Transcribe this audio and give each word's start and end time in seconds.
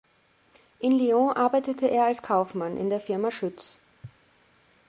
In 0.79 0.97
Lyon 0.97 1.31
arbeitete 1.37 1.85
er 1.85 2.05
als 2.05 2.23
Kaufmann 2.23 2.75
in 2.75 2.89
der 2.89 2.99
Firma 2.99 3.29
Schütz. 3.29 3.77